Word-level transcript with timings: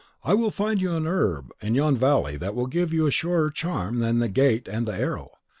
I 0.23 0.33
will 0.33 0.49
find 0.49 0.81
you 0.81 0.95
an 0.95 1.05
herb 1.05 1.51
in 1.61 1.75
yon 1.75 1.95
valley 1.95 2.35
that 2.35 2.55
will 2.55 2.65
give 2.65 2.91
a 2.91 3.11
surer 3.11 3.51
charm 3.51 3.99
than 3.99 4.17
the 4.17 4.25
agate 4.25 4.67
and 4.67 4.87
the 4.87 4.95
arrow. 4.97 5.29